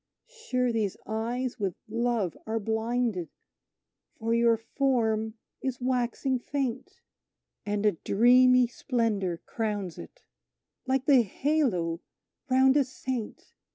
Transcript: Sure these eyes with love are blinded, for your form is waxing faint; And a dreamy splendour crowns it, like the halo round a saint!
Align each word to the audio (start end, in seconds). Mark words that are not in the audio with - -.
Sure 0.25 0.71
these 0.71 0.97
eyes 1.05 1.59
with 1.59 1.75
love 1.87 2.35
are 2.47 2.59
blinded, 2.59 3.29
for 4.17 4.33
your 4.33 4.57
form 4.57 5.35
is 5.61 5.79
waxing 5.79 6.39
faint; 6.39 7.01
And 7.67 7.85
a 7.85 7.91
dreamy 7.91 8.65
splendour 8.65 9.37
crowns 9.45 9.99
it, 9.99 10.23
like 10.87 11.05
the 11.05 11.21
halo 11.21 12.01
round 12.49 12.77
a 12.77 12.83
saint! 12.83 13.53